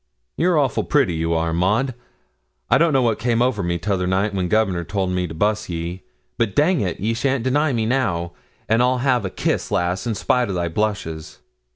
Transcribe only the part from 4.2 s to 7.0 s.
when Governor told me to buss ye; but dang it,